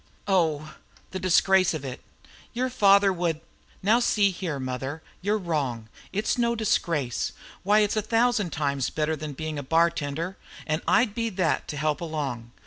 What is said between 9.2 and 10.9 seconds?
being a bartender, and